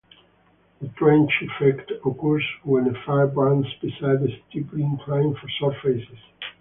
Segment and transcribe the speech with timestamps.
[0.81, 6.01] The trench effect occurs when a fire burns beside a steeply inclined surface.